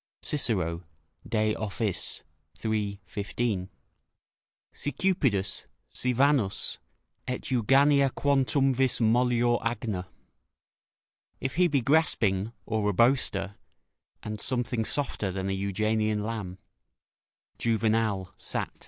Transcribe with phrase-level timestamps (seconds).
[0.23, 0.81] Cicero,
[1.29, 2.23] De Offic.,
[2.65, 2.99] iii.
[3.05, 3.69] 15.]
[4.73, 6.79] "Si cupidus, si Vanus,
[7.27, 10.07] et Euganea quantumvis mollior agna."
[11.39, 13.57] ["If he be grasping, or a boaster,
[14.23, 16.57] and something softer than an Euganean lamb."
[17.59, 18.71] Juvenal, Sat.